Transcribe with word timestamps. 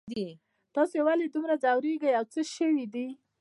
تاسو 0.75 0.95
ولې 1.07 1.25
دومره 1.33 1.55
ځوریږئ 1.63 2.11
او 2.19 2.25
څه 2.33 2.41
شوي 2.55 2.85
دي 2.93 3.07